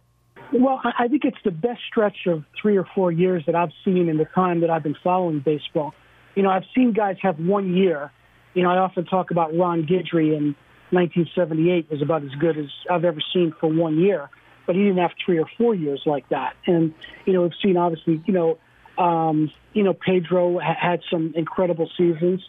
Well, 0.52 0.82
I 0.84 1.08
think 1.08 1.26
it's 1.26 1.38
the 1.44 1.52
best 1.52 1.82
stretch 1.88 2.26
of 2.26 2.44
three 2.60 2.78
or 2.78 2.86
four 2.96 3.12
years 3.12 3.44
that 3.46 3.56
I've 3.56 3.72
seen 3.86 4.10
in 4.10 4.18
the 4.18 4.26
time 4.26 4.62
that 4.62 4.70
I've 4.70 4.84
been 4.84 4.98
following 5.04 5.40
baseball. 5.40 5.94
You 6.36 6.44
know, 6.44 6.50
I've 6.50 6.64
seen 6.76 6.94
guys 6.94 7.18
have 7.22 7.40
one 7.40 7.76
year. 7.76 8.12
You 8.56 8.64
know, 8.64 8.72
I 8.72 8.78
often 8.78 9.06
talk 9.06 9.30
about 9.32 9.56
Ron 9.56 9.84
Guidry 9.84 10.36
in 10.36 10.56
1978 10.92 11.92
was 11.92 12.02
about 12.02 12.24
as 12.24 12.32
good 12.40 12.58
as 12.58 12.66
I've 12.90 13.06
ever 13.06 13.20
seen 13.32 13.54
for 13.60 13.68
one 13.68 14.00
year, 14.00 14.30
but 14.66 14.76
he 14.76 14.82
didn't 14.82 14.98
have 14.98 15.12
three 15.24 15.38
or 15.38 15.48
four 15.58 15.76
years 15.76 16.02
like 16.06 16.28
that. 16.30 16.56
And 16.66 16.94
you 17.26 17.34
know, 17.34 17.44
we've 17.44 17.52
seen 17.62 17.78
obviously, 17.78 18.24
you 18.26 18.34
know, 18.34 18.58
um, 18.98 19.52
you 19.74 19.84
know, 19.84 19.94
Pedro 19.94 20.60
ha- 20.60 20.76
had 20.80 21.02
some 21.12 21.34
incredible 21.36 21.90
seasons, 21.96 22.42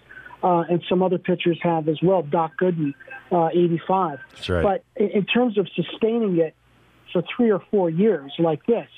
uh, 0.42 0.64
and 0.70 0.82
some 0.88 1.02
other 1.02 1.18
pitchers 1.18 1.58
have 1.62 1.86
as 1.88 1.98
well. 2.02 2.22
Doc 2.22 2.52
Gooden, 2.58 2.94
uh, 3.30 3.48
85. 3.48 4.20
That's 4.30 4.48
right. 4.48 4.62
But 4.62 4.84
in, 4.96 5.10
in 5.10 5.26
terms 5.26 5.58
of 5.58 5.68
sustaining 5.74 6.38
it 6.38 6.54
for 7.12 7.22
three 7.36 7.50
or 7.50 7.62
four 7.70 7.90
years 7.90 8.32
like 8.38 8.64
this. 8.66 8.88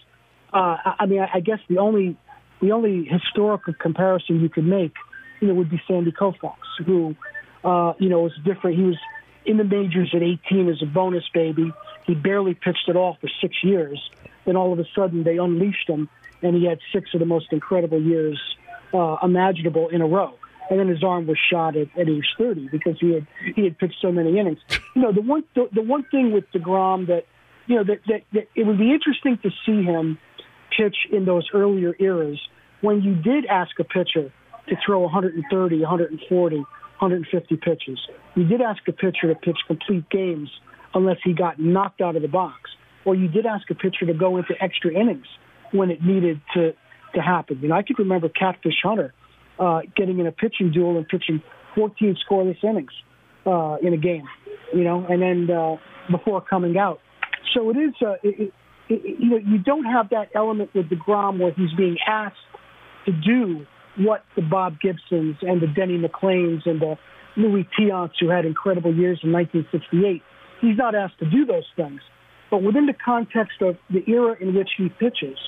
Uh, 0.53 0.77
I 0.99 1.07
mean, 1.07 1.21
I 1.33 1.41
guess 1.41 1.61
the 1.69 1.79
only 1.79 2.17
the 2.61 2.73
only 2.73 3.05
historical 3.05 3.75
comparison 3.75 4.41
you 4.41 4.49
could 4.49 4.67
make, 4.67 4.95
you 5.41 5.49
know, 5.49 5.55
would 5.55 5.71
be 5.71 5.83
Sandy 5.89 6.13
Koufax, 6.13 6.57
who, 6.85 7.17
uh, 7.65 7.95
you 7.99 8.09
know, 8.09 8.21
was 8.21 8.33
different. 8.45 8.77
He 8.77 8.85
was 8.85 8.99
in 9.45 9.57
the 9.57 9.65
majors 9.65 10.13
at 10.15 10.23
18 10.23 10.69
as 10.69 10.81
a 10.83 10.87
bonus 10.87 11.25
baby. 11.35 11.73
He 12.07 12.15
barely 12.15 12.55
pitched 12.55 12.89
at 12.89 12.97
all 12.97 13.17
for 13.21 13.29
six 13.41 13.57
years. 13.63 13.99
Then 14.45 14.57
all 14.57 14.73
of 14.73 14.79
a 14.79 14.85
sudden 14.95 15.25
they 15.25 15.39
unleashed 15.39 15.89
him, 15.89 16.09
and 16.43 16.55
he 16.55 16.65
had 16.65 16.79
six 16.93 17.13
of 17.15 17.21
the 17.21 17.27
most 17.27 17.53
incredible 17.53 18.01
years 18.01 18.41
uh, 18.95 19.17
imaginable 19.23 19.89
in 19.89 20.01
a 20.01 20.07
row. 20.07 20.35
And 20.71 20.79
then 20.79 20.89
his 20.89 21.03
arm 21.03 21.27
was 21.27 21.39
shot 21.51 21.77
at, 21.77 21.89
at 21.99 22.09
age 22.09 22.27
30 22.39 22.69
because 22.69 22.97
he 22.99 23.13
had 23.13 23.27
he 23.55 23.65
had 23.65 23.79
pitched 23.79 24.01
so 24.01 24.13
many 24.13 24.39
innings. 24.39 24.59
You 24.95 25.03
know, 25.03 25.13
the 25.13 25.21
one 25.21 25.45
the, 25.55 25.69
the 25.73 25.83
one 25.83 26.05
thing 26.05 26.33
with 26.33 26.51
Degrom 26.53 27.09
that 27.09 27.27
you 27.67 27.77
know, 27.77 27.85
that, 27.85 28.01
that, 28.07 28.23
that 28.33 28.49
it 28.55 28.67
would 28.67 28.79
be 28.79 28.93
interesting 28.93 29.39
to 29.43 29.51
see 29.67 29.83
him 29.83 30.19
pitch 30.77 30.97
in 31.11 31.25
those 31.25 31.49
earlier 31.55 31.95
eras 31.99 32.41
when 32.81 33.03
you 33.03 33.15
did 33.15 33.47
ask 33.47 33.79
a 33.79 33.85
pitcher 33.85 34.33
to 34.69 34.77
throw 34.85 35.01
130, 35.01 35.81
140, 35.81 36.57
150 36.57 37.57
pitches. 37.57 37.99
You 38.35 38.45
did 38.45 38.61
ask 38.61 38.87
a 38.89 38.93
pitcher 38.93 39.29
to 39.29 39.35
pitch 39.35 39.59
complete 39.67 40.09
games 40.11 40.49
unless 40.95 41.19
he 41.25 41.33
got 41.33 41.59
knocked 41.59 42.01
out 42.01 42.17
of 42.17 42.23
the 42.23 42.29
box. 42.29 42.71
Or 43.05 43.15
you 43.15 43.29
did 43.29 43.47
ask 43.47 43.69
a 43.71 43.75
pitcher 43.75 44.07
to 44.07 44.15
go 44.15 44.37
into 44.37 44.55
extra 44.61 44.93
innings 44.93 45.27
when 45.73 45.91
it 45.91 46.03
needed 46.03 46.41
to, 46.55 46.73
to 47.15 47.21
happen. 47.21 47.59
You 47.61 47.69
know, 47.69 47.75
I 47.75 47.83
can 47.83 47.97
remember 47.99 48.29
Catfish 48.29 48.81
Hunter 48.83 49.13
uh, 49.59 49.81
getting 49.97 50.19
in 50.19 50.27
a 50.27 50.33
pitching 50.33 50.71
duel 50.71 50.97
and 50.97 51.07
pitching 51.07 51.43
14 51.75 52.17
scoreless 52.29 52.63
innings 52.63 52.93
uh, 53.47 53.77
in 53.83 53.93
a 53.93 53.97
game, 53.97 54.25
you 54.73 54.85
know, 54.85 55.05
and 55.07 55.21
then 55.23 55.51
uh, 55.51 55.77
before 56.11 56.41
coming 56.41 56.77
out. 56.77 57.01
So 57.55 57.71
it 57.71 57.77
is. 57.77 57.95
Uh, 58.01 58.15
it, 58.23 58.53
you 58.89 59.31
know, 59.31 59.37
you 59.37 59.59
don't 59.59 59.85
have 59.85 60.11
that 60.11 60.29
element 60.35 60.75
with 60.75 60.91
DeGrom 60.91 61.39
where 61.39 61.53
he's 61.53 61.73
being 61.77 61.97
asked 62.07 62.37
to 63.07 63.13
do 63.13 63.67
what 63.97 64.25
the 64.37 64.43
Bob 64.43 64.81
Gibsons 64.81 65.37
and 65.43 65.61
the 65.61 65.67
Denny 65.67 65.99
McLains 65.99 66.67
and 66.67 66.81
the 66.81 66.99
Luis 67.37 67.67
Tiants, 67.79 68.13
who 68.21 68.29
had 68.29 68.45
incredible 68.45 68.95
years 68.95 69.21
in 69.23 69.33
1968, 69.33 70.23
he's 70.61 70.77
not 70.77 70.95
asked 70.95 71.19
to 71.21 71.31
do 71.31 71.45
those 71.47 71.67
things. 71.77 72.01
But 72.51 72.63
within 72.63 72.87
the 72.87 72.95
context 72.95 73.63
of 73.63 73.77
the 73.89 74.03
era 74.07 74.37
in 74.41 74.55
which 74.55 74.71
he 74.77 74.89
pitches 74.89 75.39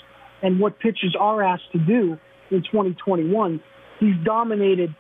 and 0.43 0.59
what 0.59 0.79
pitchers 0.79 1.15
are 1.19 1.43
asked 1.43 1.71
to 1.73 1.79
do 1.79 2.19
in 2.51 2.63
2021, 2.63 3.61
he's 4.01 4.15
dominated 4.25 4.95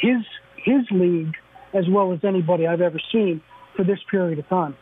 his 0.00 0.24
his 0.56 0.82
league 0.90 1.34
as 1.72 1.84
well 1.88 2.12
as 2.12 2.20
anybody 2.24 2.66
I've 2.66 2.80
ever 2.80 3.00
seen 3.12 3.42
for 3.76 3.84
this 3.84 3.98
period 4.10 4.38
of 4.38 4.48
time. 4.48 4.76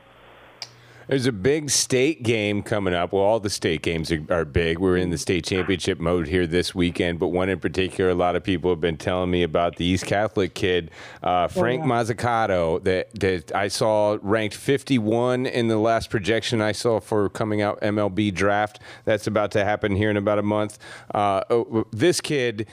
There's 1.12 1.26
a 1.26 1.32
big 1.32 1.68
state 1.68 2.22
game 2.22 2.62
coming 2.62 2.94
up. 2.94 3.12
Well, 3.12 3.22
all 3.22 3.38
the 3.38 3.50
state 3.50 3.82
games 3.82 4.10
are, 4.10 4.24
are, 4.30 4.46
big. 4.46 4.78
We're 4.78 4.96
in 4.96 5.10
the 5.10 5.18
state 5.18 5.44
championship 5.44 6.00
mode 6.00 6.26
here 6.26 6.46
this 6.46 6.74
weekend, 6.74 7.18
but 7.18 7.28
one 7.28 7.50
in 7.50 7.60
particular, 7.60 8.08
a 8.08 8.14
lot 8.14 8.34
of 8.34 8.42
people 8.42 8.70
have 8.70 8.80
been 8.80 8.96
telling 8.96 9.30
me 9.30 9.42
about 9.42 9.76
the 9.76 9.84
East 9.84 10.06
Catholic 10.06 10.54
kid, 10.54 10.90
uh, 11.22 11.48
Frank 11.48 11.82
oh, 11.82 11.86
yeah. 11.86 11.92
Mazzucato, 11.92 12.82
that, 12.84 13.14
that 13.20 13.54
I 13.54 13.68
saw 13.68 14.16
ranked 14.22 14.56
51 14.56 15.44
in 15.44 15.68
the 15.68 15.76
last 15.76 16.08
projection 16.08 16.62
I 16.62 16.72
saw 16.72 16.98
for 16.98 17.28
coming 17.28 17.60
out 17.60 17.78
MLB 17.82 18.32
draft. 18.32 18.80
That's 19.04 19.26
about 19.26 19.50
to 19.50 19.66
happen 19.66 19.94
here 19.94 20.08
in 20.08 20.16
about 20.16 20.38
a 20.38 20.42
month. 20.42 20.78
Uh, 21.14 21.42
oh, 21.50 21.84
this 21.92 22.22
kid 22.22 22.66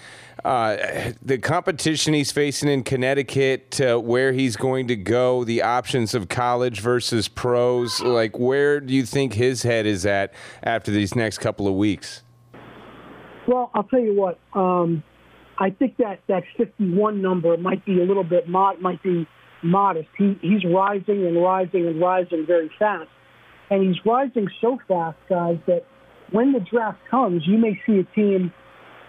uh, 0.45 1.11
the 1.21 1.37
competition 1.37 2.13
he's 2.13 2.31
facing 2.31 2.69
in 2.69 2.83
Connecticut, 2.83 3.79
uh, 3.81 3.97
where 3.97 4.31
he's 4.31 4.55
going 4.55 4.87
to 4.87 4.95
go, 4.95 5.43
the 5.43 5.61
options 5.61 6.13
of 6.13 6.29
college 6.29 6.79
versus 6.79 7.27
pros. 7.27 7.99
Like, 8.01 8.28
where 8.37 8.79
do 8.79 8.93
you 8.93 9.05
think 9.05 9.33
his 9.33 9.63
head 9.63 9.85
is 9.85 10.05
at 10.05 10.33
after 10.61 10.91
these 10.91 11.15
next 11.15 11.39
couple 11.39 11.67
of 11.67 11.73
weeks? 11.75 12.23
Well, 13.47 13.71
I'll 13.73 13.83
tell 13.83 13.99
you 13.99 14.13
what. 14.13 14.37
Um, 14.53 15.03
I 15.57 15.71
think 15.71 15.97
that 15.97 16.19
that 16.27 16.43
51 16.57 17.21
number 17.21 17.57
might 17.57 17.83
be 17.85 18.01
a 18.01 18.05
little 18.05 18.23
bit 18.23 18.47
mod, 18.47 18.79
might 18.81 19.01
be 19.01 19.27
modest. 19.63 20.09
He, 20.17 20.37
he's 20.41 20.63
rising 20.63 21.25
and 21.25 21.41
rising 21.41 21.87
and 21.87 21.99
rising 21.99 22.45
very 22.45 22.71
fast, 22.77 23.09
and 23.69 23.83
he's 23.83 23.97
rising 24.05 24.49
so 24.61 24.79
fast, 24.87 25.17
guys, 25.27 25.57
that 25.67 25.85
when 26.31 26.53
the 26.53 26.59
draft 26.59 26.99
comes, 27.09 27.43
you 27.45 27.57
may 27.57 27.79
see 27.85 27.99
a 27.99 28.03
team 28.03 28.53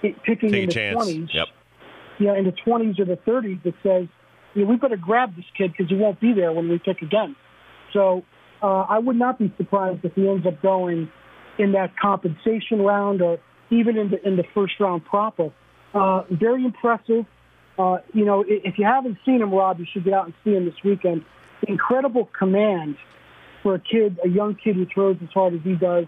picking 0.01 0.51
Take 0.51 0.63
in 0.63 0.67
the 0.69 0.73
chance. 0.73 0.99
20s, 0.99 1.35
yep. 1.35 1.49
you 2.19 2.27
know, 2.27 2.35
in 2.35 2.45
the 2.45 2.53
20s 2.53 2.99
or 2.99 3.05
the 3.05 3.19
30s 3.19 3.63
that 3.63 3.75
says, 3.83 4.09
you 4.55 4.65
know, 4.65 4.71
we 4.71 4.77
better 4.77 4.97
grab 4.97 5.37
this 5.37 5.45
kid 5.57 5.73
because 5.73 5.89
he 5.89 5.97
won't 5.97 6.21
be 6.21 6.33
there 6.33 6.53
when 6.53 6.69
we 6.69 6.79
pick 6.79 7.03
again. 7.03 7.37
So 7.93 8.25
uh, 8.63 8.83
I 8.89 8.99
would 8.99 9.17
not 9.17 9.39
be 9.39 9.53
surprised 9.57 10.05
if 10.05 10.13
he 10.15 10.29
ends 10.29 10.47
up 10.47 10.61
going 10.63 11.11
in 11.59 11.73
that 11.73 11.97
compensation 12.01 12.81
round 12.81 13.23
or 13.23 13.39
even 13.71 13.97
in 13.97 14.11
the 14.11 14.27
in 14.27 14.37
the 14.37 14.45
first 14.55 14.75
round 14.81 15.05
proper. 15.05 15.51
Uh, 15.95 16.23
very 16.31 16.65
impressive. 16.65 17.25
Uh, 17.79 17.97
you 18.13 18.25
know, 18.25 18.45
if 18.47 18.75
you 18.79 18.85
haven't 18.85 19.17
seen 19.25 19.41
him, 19.41 19.53
Rob, 19.53 19.79
you 19.79 19.87
should 19.93 20.05
get 20.05 20.13
out 20.13 20.27
and 20.27 20.35
see 20.45 20.51
him 20.51 20.67
this 20.67 20.75
weekend. 20.85 21.25
Incredible 21.67 22.29
command 22.39 22.97
for 23.63 23.75
a 23.75 23.81
kid, 23.81 24.19
a 24.25 24.29
young 24.29 24.57
kid 24.63 24.77
who 24.77 24.87
throws 24.93 25.17
as 25.23 25.29
hard 25.33 25.55
as 25.55 25.61
he 25.65 25.75
does. 25.75 26.05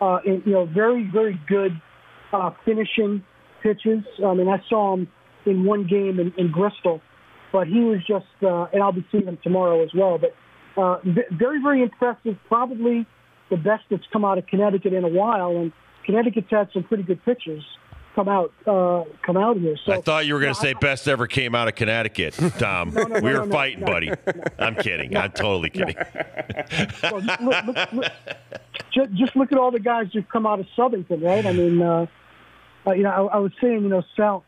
Uh, 0.00 0.18
and, 0.26 0.42
you 0.44 0.52
know, 0.52 0.66
very, 0.66 1.08
very 1.12 1.40
good 1.48 1.72
uh, 2.32 2.50
finishing 2.64 3.24
pitches. 3.62 4.04
I 4.24 4.34
mean, 4.34 4.48
I 4.48 4.62
saw 4.68 4.94
him 4.94 5.08
in 5.46 5.64
one 5.64 5.86
game 5.86 6.18
in, 6.20 6.32
in 6.36 6.52
Bristol, 6.52 7.00
but 7.52 7.66
he 7.66 7.80
was 7.80 8.00
just, 8.06 8.26
uh, 8.42 8.66
and 8.72 8.82
I'll 8.82 8.92
be 8.92 9.06
seeing 9.10 9.26
him 9.26 9.38
tomorrow 9.42 9.82
as 9.82 9.90
well. 9.96 10.18
But 10.18 10.34
uh, 10.76 10.98
very, 11.04 11.60
very 11.62 11.82
impressive. 11.82 12.36
Probably 12.48 13.06
the 13.50 13.56
best 13.56 13.84
that's 13.90 14.06
come 14.12 14.24
out 14.24 14.38
of 14.38 14.46
Connecticut 14.46 14.92
in 14.92 15.04
a 15.04 15.08
while, 15.08 15.56
and 15.56 15.72
Connecticut's 16.04 16.50
had 16.50 16.68
some 16.72 16.84
pretty 16.84 17.02
good 17.02 17.24
pitchers 17.24 17.64
come 18.14 18.28
out 18.28 18.52
uh, 18.66 19.04
come 19.22 19.36
out 19.36 19.56
here. 19.56 19.76
So 19.84 19.92
I 19.92 20.00
thought 20.00 20.26
you 20.26 20.34
were 20.34 20.40
going 20.40 20.54
to 20.54 20.60
say 20.60 20.70
I, 20.70 20.78
best 20.78 21.08
ever 21.08 21.26
came 21.26 21.54
out 21.54 21.68
of 21.68 21.74
Connecticut, 21.74 22.34
Tom. 22.58 22.90
no, 22.90 23.02
no, 23.04 23.20
we 23.20 23.32
were 23.34 23.46
fighting, 23.46 23.84
buddy. 23.84 24.10
I'm 24.58 24.76
kidding. 24.76 25.16
I'm 25.16 25.32
totally 25.32 25.70
kidding. 25.70 25.96
well, 27.02 27.20
look, 27.20 27.40
look, 27.40 27.92
look, 27.92 28.12
just, 28.92 29.12
just, 29.14 29.36
look 29.36 29.52
at 29.52 29.58
all 29.58 29.70
the 29.70 29.80
guys 29.80 30.06
who've 30.12 30.28
come 30.28 30.46
out 30.46 30.60
of 30.60 30.66
Southington, 30.76 31.22
right? 31.22 31.44
I 31.44 31.52
mean, 31.52 31.82
uh, 31.82 32.06
uh, 32.86 32.92
you 32.92 33.02
know, 33.02 33.10
I, 33.10 33.36
I, 33.36 33.38
was 33.38 33.52
saying, 33.60 33.82
you 33.82 33.88
know, 33.88 34.02
Sal 34.16 34.44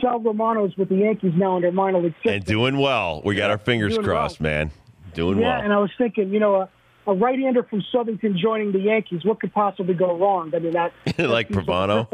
Sal 0.00 0.20
Romano's 0.20 0.76
with 0.76 0.88
the 0.88 0.96
Yankees 0.96 1.32
now 1.34 1.56
under 1.56 1.72
minor 1.72 2.00
league 2.00 2.14
system. 2.16 2.34
and 2.34 2.44
doing 2.44 2.78
well. 2.78 3.22
We 3.24 3.34
got 3.34 3.50
our 3.50 3.58
fingers 3.58 3.94
doing 3.94 4.06
crossed, 4.06 4.40
well. 4.40 4.50
man. 4.50 4.70
Doing 5.18 5.38
yeah, 5.38 5.56
well. 5.56 5.64
and 5.64 5.72
I 5.72 5.78
was 5.78 5.90
thinking, 5.98 6.32
you 6.32 6.38
know, 6.38 6.54
a, 6.54 6.68
a 7.08 7.14
right-hander 7.14 7.64
from 7.64 7.82
Southington 7.92 8.36
joining 8.36 8.70
the 8.70 8.78
Yankees, 8.78 9.24
what 9.24 9.40
could 9.40 9.52
possibly 9.52 9.94
go 9.94 10.16
wrong? 10.16 10.52
I 10.54 10.60
mean, 10.60 10.74
that 10.74 10.92
like 11.18 11.48
Pavano. 11.48 12.08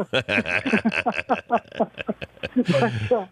but, 2.55 3.11
uh, 3.11 3.27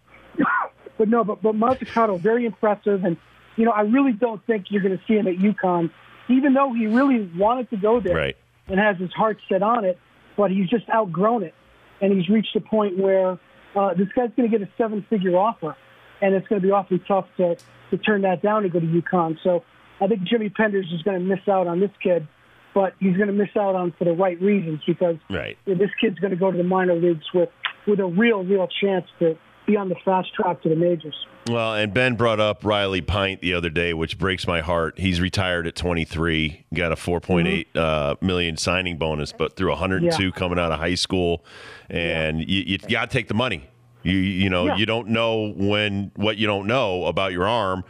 but 0.96 1.08
no, 1.08 1.24
but 1.24 1.42
but 1.42 1.56
Mazzucato, 1.56 2.20
very 2.20 2.46
impressive, 2.46 3.04
and 3.04 3.16
you 3.56 3.64
know, 3.64 3.72
I 3.72 3.80
really 3.80 4.12
don't 4.12 4.46
think 4.46 4.66
you're 4.68 4.82
going 4.82 4.96
to 4.96 5.04
see 5.08 5.14
him 5.14 5.26
at 5.26 5.38
UConn, 5.38 5.90
even 6.28 6.54
though 6.54 6.72
he 6.72 6.86
really 6.86 7.28
wanted 7.36 7.68
to 7.70 7.76
go 7.76 7.98
there 7.98 8.14
right. 8.14 8.36
and 8.68 8.78
has 8.78 8.96
his 8.98 9.12
heart 9.12 9.38
set 9.48 9.64
on 9.64 9.84
it, 9.84 9.98
but 10.36 10.52
he's 10.52 10.68
just 10.68 10.88
outgrown 10.88 11.42
it 11.42 11.54
and 12.00 12.12
he's 12.12 12.28
reached 12.28 12.54
a 12.54 12.60
point 12.60 12.96
where 12.98 13.38
uh, 13.74 13.94
this 13.94 14.08
guy's 14.14 14.30
going 14.36 14.48
to 14.48 14.58
get 14.58 14.66
a 14.66 14.70
seven-figure 14.76 15.36
offer, 15.36 15.76
and 16.24 16.34
it's 16.34 16.48
going 16.48 16.60
to 16.60 16.66
be 16.66 16.72
awfully 16.72 17.02
tough 17.06 17.26
to, 17.36 17.56
to 17.90 17.98
turn 17.98 18.22
that 18.22 18.40
down 18.40 18.62
to 18.62 18.70
go 18.70 18.80
to 18.80 18.86
UConn. 18.86 19.36
So 19.44 19.62
I 20.00 20.06
think 20.06 20.22
Jimmy 20.22 20.48
Penders 20.48 20.92
is 20.92 21.02
going 21.02 21.18
to 21.18 21.24
miss 21.24 21.46
out 21.46 21.66
on 21.66 21.80
this 21.80 21.90
kid, 22.02 22.26
but 22.72 22.94
he's 22.98 23.14
going 23.16 23.28
to 23.28 23.34
miss 23.34 23.50
out 23.56 23.74
on 23.74 23.92
for 23.98 24.04
the 24.04 24.14
right 24.14 24.40
reasons 24.40 24.80
because 24.86 25.16
right. 25.28 25.58
this 25.66 25.90
kid's 26.00 26.18
going 26.18 26.30
to 26.30 26.36
go 26.36 26.50
to 26.50 26.56
the 26.56 26.64
minor 26.64 26.94
leagues 26.94 27.26
with 27.34 27.50
with 27.86 28.00
a 28.00 28.06
real, 28.06 28.42
real 28.42 28.66
chance 28.80 29.04
to 29.18 29.36
be 29.66 29.76
on 29.76 29.90
the 29.90 29.94
fast 30.06 30.32
track 30.32 30.62
to 30.62 30.70
the 30.70 30.74
majors. 30.74 31.14
Well, 31.46 31.74
and 31.74 31.92
Ben 31.92 32.16
brought 32.16 32.40
up 32.40 32.64
Riley 32.64 33.02
Pint 33.02 33.42
the 33.42 33.52
other 33.52 33.68
day, 33.68 33.92
which 33.92 34.18
breaks 34.18 34.46
my 34.46 34.62
heart. 34.62 34.98
He's 34.98 35.20
retired 35.20 35.66
at 35.66 35.76
23, 35.76 36.64
got 36.72 36.92
a 36.92 36.94
4.8 36.94 37.44
mm-hmm. 37.44 37.78
uh, 37.78 38.14
million 38.22 38.56
signing 38.56 38.96
bonus, 38.96 39.32
but 39.32 39.54
through 39.54 39.68
102 39.68 40.22
yeah. 40.22 40.30
coming 40.30 40.58
out 40.58 40.72
of 40.72 40.78
high 40.78 40.94
school, 40.94 41.44
and 41.90 42.40
yeah. 42.40 42.46
you, 42.46 42.62
you 42.62 42.78
got 42.88 43.10
to 43.10 43.14
take 43.14 43.28
the 43.28 43.34
money. 43.34 43.68
You 44.04 44.16
you 44.16 44.50
know 44.50 44.66
yeah. 44.66 44.76
you 44.76 44.86
don't 44.86 45.08
know 45.08 45.52
when 45.56 46.12
what 46.16 46.36
you 46.36 46.46
don't 46.46 46.66
know 46.66 47.06
about 47.06 47.32
your 47.32 47.48
arm, 47.48 47.84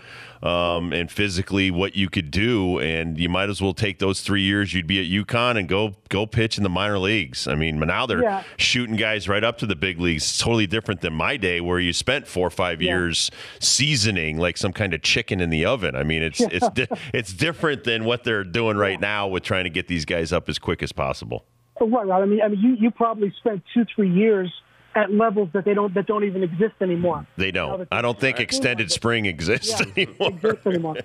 um, 0.45 0.93
and 0.93 1.11
physically 1.11 1.71
what 1.71 1.97
you 1.97 2.09
could 2.09 2.31
do, 2.31 2.79
and 2.79 3.19
you 3.19 3.29
might 3.29 3.49
as 3.49 3.61
well 3.61 3.75
take 3.75 3.99
those 3.99 4.21
three 4.21 4.43
years 4.43 4.75
you'd 4.75 4.87
be 4.87 5.01
at 5.01 5.27
UConn 5.27 5.59
and 5.59 5.69
go 5.69 5.95
go 6.11 6.27
pitch 6.27 6.57
in 6.57 6.63
the 6.63 6.71
minor 6.71 6.99
leagues. 6.99 7.49
I 7.49 7.55
mean, 7.55 7.81
now 7.81 8.07
they're 8.07 8.23
yeah. 8.23 8.45
shooting 8.57 8.97
guys 8.97 9.29
right 9.29 9.43
up 9.43 9.59
to 9.59 9.67
the 9.67 9.75
big 9.75 9.99
leagues. 9.99 10.23
It's 10.23 10.39
totally 10.39 10.67
different 10.67 11.01
than 11.01 11.15
my 11.15 11.37
day 11.37 11.61
where 11.61 11.81
you 11.81 11.93
spent 11.93 12.29
four 12.29 12.47
or 12.47 12.51
five 12.51 12.81
yeah. 12.81 12.93
years 12.93 13.31
seasoning 13.59 14.39
like 14.39 14.57
some 14.57 14.73
kind 14.73 14.95
of 14.95 15.03
chicken 15.03 15.41
in 15.41 15.51
the 15.51 15.65
oven. 15.65 15.97
I 15.97 16.05
mean, 16.05 16.23
it's 16.23 16.41
it's 16.41 16.69
di- 16.71 16.89
it's 17.15 17.33
different 17.33 17.85
than 17.85 18.05
what 18.05 18.23
they're 18.23 18.45
doing 18.45 18.77
right 18.77 19.01
now 19.01 19.27
with 19.27 19.43
trying 19.43 19.65
to 19.65 19.71
get 19.71 19.89
these 19.89 20.05
guys 20.05 20.33
up 20.33 20.49
as 20.49 20.59
quick 20.59 20.83
as 20.83 20.93
possible. 20.93 21.45
Right, 21.81 22.07
right. 22.07 22.23
I 22.23 22.27
mean, 22.27 22.41
I 22.43 22.49
mean, 22.49 22.61
you 22.61 22.77
you 22.79 22.91
probably 22.91 23.33
spent 23.39 23.63
two 23.73 23.85
three 23.97 24.11
years 24.11 24.53
at 24.95 25.13
levels 25.13 25.49
that 25.53 25.65
they 25.65 25.75
don't 25.75 25.95
that 25.95 26.07
don't 26.07 26.25
even 26.25 26.43
exist 26.43 26.75
anymore. 26.81 27.27
They 27.37 27.51
don't. 27.51 27.89
I 27.91 28.03
don't 28.03 28.19
think 28.19 28.41
extended 28.41 28.91
spring 28.91 29.27
exists 29.27 29.81
yeah, 29.81 29.87
anymore. 29.97 30.29
Exists 30.29 30.67
anymore. 30.67 30.97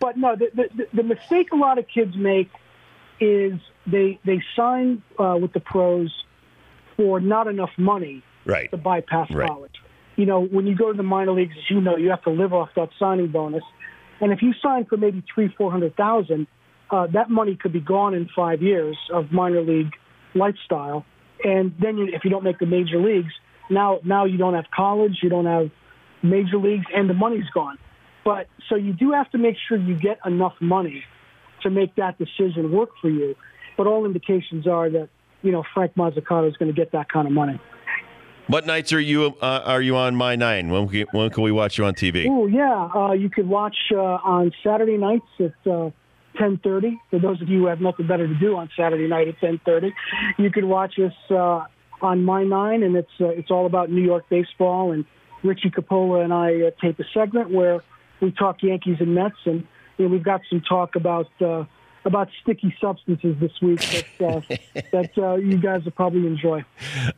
But 0.00 0.16
no, 0.16 0.36
the, 0.36 0.50
the, 0.54 0.86
the 0.92 1.02
mistake 1.02 1.52
a 1.52 1.56
lot 1.56 1.78
of 1.78 1.86
kids 1.88 2.16
make 2.16 2.50
is 3.20 3.54
they 3.86 4.18
they 4.24 4.42
sign 4.56 5.02
uh, 5.18 5.38
with 5.40 5.52
the 5.52 5.60
pros 5.60 6.12
for 6.96 7.20
not 7.20 7.46
enough 7.48 7.70
money 7.76 8.22
right. 8.44 8.70
to 8.70 8.76
bypass 8.76 9.30
right. 9.30 9.48
college. 9.48 9.74
You 10.16 10.26
know, 10.26 10.40
when 10.40 10.66
you 10.66 10.76
go 10.76 10.92
to 10.92 10.96
the 10.96 11.02
minor 11.02 11.32
leagues, 11.32 11.54
as 11.56 11.70
you 11.70 11.80
know, 11.80 11.96
you 11.96 12.10
have 12.10 12.22
to 12.22 12.30
live 12.30 12.52
off 12.52 12.70
that 12.76 12.90
signing 12.98 13.28
bonus, 13.28 13.64
and 14.20 14.32
if 14.32 14.42
you 14.42 14.54
sign 14.62 14.84
for 14.84 14.96
maybe 14.96 15.22
three 15.34 15.48
four 15.56 15.70
hundred 15.70 15.96
thousand, 15.96 16.46
uh, 16.90 17.06
that 17.08 17.30
money 17.30 17.56
could 17.56 17.72
be 17.72 17.80
gone 17.80 18.14
in 18.14 18.28
five 18.34 18.62
years 18.62 18.96
of 19.12 19.32
minor 19.32 19.60
league 19.60 19.92
lifestyle 20.34 21.04
and 21.44 21.74
then 21.80 21.98
you, 21.98 22.08
if 22.12 22.24
you 22.24 22.30
don't 22.30 22.44
make 22.44 22.58
the 22.58 22.66
major 22.66 22.98
leagues, 22.98 23.32
now 23.70 24.00
now 24.04 24.24
you 24.24 24.38
don't 24.38 24.54
have 24.54 24.66
college, 24.74 25.18
you 25.22 25.28
don't 25.28 25.46
have 25.46 25.70
major 26.22 26.56
leagues, 26.56 26.86
and 26.94 27.08
the 27.08 27.14
money's 27.14 27.48
gone. 27.52 27.78
But 28.24 28.48
so 28.68 28.76
you 28.76 28.92
do 28.94 29.12
have 29.12 29.30
to 29.32 29.38
make 29.38 29.56
sure 29.68 29.76
you 29.76 29.94
get 29.94 30.18
enough 30.24 30.54
money 30.60 31.04
to 31.62 31.70
make 31.70 31.94
that 31.96 32.18
decision 32.18 32.72
work 32.72 32.90
for 33.00 33.10
you. 33.10 33.36
But 33.76 33.86
all 33.86 34.06
indications 34.06 34.66
are 34.66 34.88
that 34.90 35.08
you 35.42 35.52
know 35.52 35.62
Frank 35.74 35.94
Mazzucato 35.94 36.48
is 36.48 36.56
going 36.56 36.72
to 36.72 36.76
get 36.76 36.92
that 36.92 37.08
kind 37.08 37.26
of 37.26 37.32
money. 37.32 37.60
What 38.46 38.66
nights 38.66 38.92
are 38.92 39.00
you 39.00 39.36
uh, 39.40 39.62
are 39.64 39.82
you 39.82 39.96
on 39.96 40.16
My 40.16 40.36
Nine? 40.36 40.70
When 40.70 40.88
can, 40.88 41.06
when 41.12 41.30
can 41.30 41.42
we 41.42 41.52
watch 41.52 41.78
you 41.78 41.84
on 41.84 41.94
TV? 41.94 42.26
Oh 42.28 42.46
yeah, 42.46 42.90
uh, 42.94 43.12
you 43.12 43.30
can 43.30 43.48
watch 43.48 43.76
uh, 43.92 43.96
on 43.96 44.52
Saturday 44.62 44.96
nights 44.96 45.26
at 45.40 45.70
uh, 45.70 45.90
10:30. 46.34 46.98
For 47.10 47.18
those 47.18 47.40
of 47.42 47.48
you 47.48 47.60
who 47.60 47.66
have 47.66 47.80
nothing 47.80 48.06
better 48.06 48.26
to 48.26 48.34
do 48.34 48.56
on 48.56 48.70
Saturday 48.76 49.06
night 49.06 49.28
at 49.28 49.40
10:30, 49.40 49.92
you 50.38 50.50
can 50.50 50.68
watch 50.68 50.98
us 50.98 51.14
uh, 51.30 51.64
on 52.02 52.24
My 52.24 52.44
Nine, 52.44 52.82
and 52.82 52.96
it's 52.96 53.10
uh, 53.20 53.28
it's 53.28 53.50
all 53.50 53.66
about 53.66 53.90
New 53.90 54.02
York 54.02 54.28
baseball. 54.28 54.92
And 54.92 55.04
Richie 55.42 55.70
Capola 55.70 56.22
and 56.22 56.32
I 56.32 56.62
uh, 56.62 56.70
tape 56.80 56.98
a 56.98 57.04
segment 57.12 57.50
where 57.50 57.82
we 58.20 58.30
talk 58.30 58.62
Yankees 58.62 58.96
and 59.00 59.14
Mets, 59.14 59.36
and 59.44 59.66
you 59.98 60.06
know, 60.06 60.10
we've 60.10 60.22
got 60.22 60.42
some 60.50 60.60
talk 60.60 60.96
about 60.96 61.30
uh, 61.40 61.64
about 62.04 62.28
sticky 62.42 62.74
substances 62.80 63.36
this 63.40 63.52
week 63.62 63.80
that 63.80 64.06
uh, 64.20 64.40
that 64.92 65.18
uh, 65.18 65.34
you 65.36 65.58
guys 65.58 65.84
will 65.84 65.92
probably 65.92 66.26
enjoy. 66.26 66.64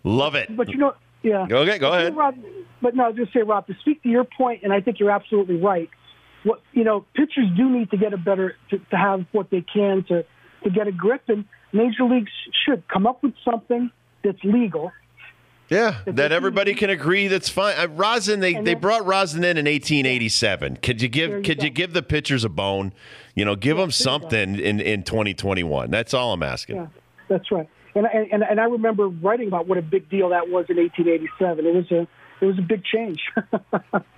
Love 0.04 0.34
it. 0.34 0.54
But 0.56 0.68
you 0.68 0.78
know, 0.78 0.94
yeah. 1.22 1.46
Okay, 1.50 1.78
go 1.78 1.92
ahead. 1.92 2.16
Rob, 2.16 2.36
but 2.82 2.94
no, 2.94 3.12
just 3.12 3.32
say, 3.32 3.42
Rob, 3.42 3.66
to 3.66 3.74
speak 3.80 4.02
to 4.02 4.08
your 4.08 4.24
point, 4.24 4.62
and 4.62 4.72
I 4.72 4.80
think 4.80 5.00
you're 5.00 5.10
absolutely 5.10 5.56
right. 5.56 5.90
What 6.46 6.60
you 6.72 6.84
know, 6.84 7.04
pitchers 7.14 7.48
do 7.56 7.68
need 7.68 7.90
to 7.90 7.96
get 7.96 8.12
a 8.12 8.16
better 8.16 8.54
to, 8.70 8.78
to 8.78 8.96
have 8.96 9.26
what 9.32 9.50
they 9.50 9.62
can 9.62 10.04
to 10.04 10.24
to 10.62 10.70
get 10.70 10.86
a 10.86 10.92
grip, 10.92 11.22
and 11.26 11.44
major 11.72 12.04
leagues 12.04 12.30
should 12.64 12.86
come 12.86 13.04
up 13.04 13.20
with 13.24 13.34
something 13.44 13.90
that's 14.22 14.38
legal. 14.44 14.92
Yeah, 15.68 16.02
that 16.06 16.30
everybody 16.30 16.74
can 16.74 16.90
agree 16.90 17.26
that's 17.26 17.48
fine. 17.48 17.76
Uh, 17.76 17.88
rosin, 17.88 18.38
they, 18.38 18.54
they 18.54 18.74
brought 18.74 19.04
rosin 19.04 19.42
in 19.42 19.56
in 19.56 19.64
1887. 19.64 20.76
Could 20.76 21.02
you 21.02 21.08
give 21.08 21.30
you 21.30 21.42
could 21.42 21.64
you 21.64 21.70
give 21.70 21.92
the 21.92 22.02
pitchers 22.02 22.44
a 22.44 22.48
bone? 22.48 22.92
You 23.34 23.44
know, 23.44 23.56
give 23.56 23.76
them 23.76 23.90
something 23.90 24.60
in, 24.60 24.78
in 24.78 25.02
2021. 25.02 25.90
That's 25.90 26.14
all 26.14 26.32
I'm 26.32 26.44
asking. 26.44 26.76
Yeah, 26.76 26.86
that's 27.26 27.50
right. 27.50 27.68
And, 27.96 28.06
and 28.06 28.44
and 28.44 28.60
I 28.60 28.64
remember 28.66 29.08
writing 29.08 29.48
about 29.48 29.66
what 29.66 29.78
a 29.78 29.82
big 29.82 30.08
deal 30.08 30.28
that 30.28 30.48
was 30.48 30.66
in 30.68 30.76
1887. 30.76 31.66
It 31.66 31.74
was 31.74 31.90
a 31.90 32.06
it 32.40 32.46
was 32.46 32.58
a 32.60 32.62
big 32.62 32.84
change. 32.84 33.20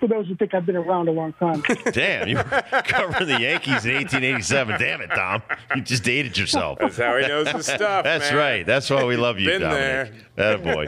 For 0.00 0.08
those 0.08 0.26
who 0.26 0.34
think 0.34 0.54
I've 0.54 0.64
been 0.64 0.76
around 0.76 1.08
a 1.08 1.12
long 1.12 1.34
time. 1.34 1.62
Damn, 1.92 2.26
you 2.26 2.36
were 2.36 2.42
covering 2.44 3.28
the 3.28 3.38
Yankees 3.38 3.84
in 3.84 3.94
1887. 3.96 4.80
Damn 4.80 5.02
it, 5.02 5.10
Tom. 5.14 5.42
You 5.76 5.82
just 5.82 6.02
dated 6.02 6.38
yourself. 6.38 6.78
That's 6.78 6.96
how 6.96 7.18
he 7.18 7.28
knows 7.28 7.48
his 7.48 7.66
stuff. 7.66 8.04
That's 8.04 8.30
man. 8.30 8.38
right. 8.38 8.66
That's 8.66 8.88
why 8.88 9.04
we 9.04 9.18
love 9.18 9.38
you, 9.38 9.50
Been 9.50 9.60
Dominic. 9.60 10.12
That 10.36 10.64
boy. 10.64 10.86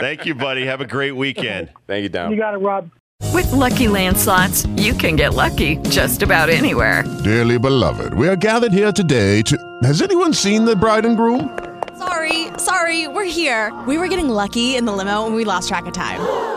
Thank 0.00 0.24
you, 0.24 0.34
buddy. 0.34 0.64
Have 0.64 0.80
a 0.80 0.86
great 0.86 1.12
weekend. 1.12 1.70
Thank 1.86 2.04
you, 2.04 2.08
Dom. 2.08 2.32
You 2.32 2.38
got 2.38 2.54
it, 2.54 2.58
Rob. 2.58 2.90
With 3.34 3.52
Lucky 3.52 3.86
Land 3.86 4.16
slots, 4.16 4.64
you 4.76 4.94
can 4.94 5.14
get 5.14 5.34
lucky 5.34 5.76
just 5.90 6.22
about 6.22 6.48
anywhere. 6.48 7.04
Dearly 7.22 7.58
beloved, 7.58 8.14
we 8.14 8.28
are 8.28 8.36
gathered 8.36 8.72
here 8.72 8.92
today 8.92 9.42
to. 9.42 9.78
Has 9.82 10.00
anyone 10.00 10.32
seen 10.32 10.64
the 10.64 10.74
bride 10.74 11.04
and 11.04 11.18
groom? 11.18 11.58
Sorry, 11.98 12.46
sorry, 12.58 13.08
we're 13.08 13.24
here. 13.24 13.78
We 13.86 13.98
were 13.98 14.08
getting 14.08 14.30
lucky 14.30 14.76
in 14.76 14.86
the 14.86 14.92
limo 14.92 15.26
and 15.26 15.34
we 15.34 15.44
lost 15.44 15.68
track 15.68 15.84
of 15.86 15.92
time. 15.92 16.56